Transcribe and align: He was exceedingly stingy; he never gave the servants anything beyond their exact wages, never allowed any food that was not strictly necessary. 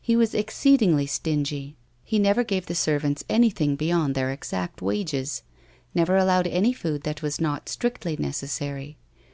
He 0.00 0.16
was 0.16 0.32
exceedingly 0.34 1.04
stingy; 1.04 1.76
he 2.02 2.18
never 2.18 2.42
gave 2.42 2.64
the 2.64 2.74
servants 2.74 3.24
anything 3.28 3.76
beyond 3.76 4.14
their 4.14 4.32
exact 4.32 4.80
wages, 4.80 5.42
never 5.94 6.16
allowed 6.16 6.46
any 6.46 6.72
food 6.72 7.02
that 7.02 7.20
was 7.20 7.42
not 7.42 7.68
strictly 7.68 8.16
necessary. 8.16 8.96